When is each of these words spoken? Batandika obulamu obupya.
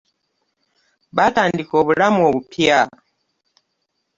Batandika 1.15 1.73
obulamu 1.81 2.21
obupya. 2.29 2.79